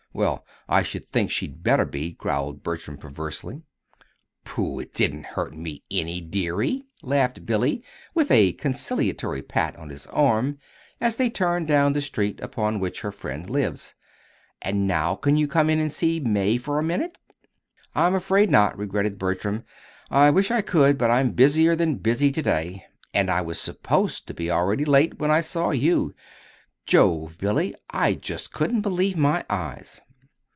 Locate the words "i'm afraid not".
17.95-18.77